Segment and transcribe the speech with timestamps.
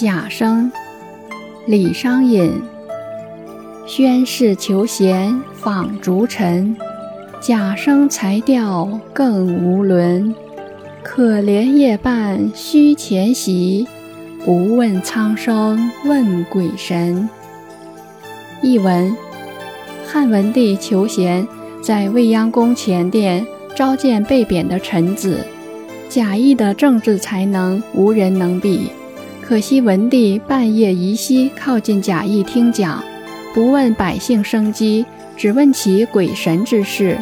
[0.00, 0.72] 贾生，
[1.66, 2.50] 李商隐。
[3.86, 6.74] 宣室求贤访逐臣，
[7.38, 10.34] 贾生才调更无伦。
[11.02, 13.86] 可怜夜半虚前席，
[14.42, 17.28] 不问苍生问鬼神。
[18.62, 19.14] 译文：
[20.06, 21.46] 汉文帝求贤，
[21.82, 25.44] 在未央宫前殿召见被贬的臣子。
[26.08, 28.90] 贾谊的政治才能无人能比，
[29.50, 33.02] 可惜文帝半夜移息靠近贾谊听讲，
[33.52, 35.04] 不问百姓生机，
[35.36, 37.18] 只问其鬼神之事，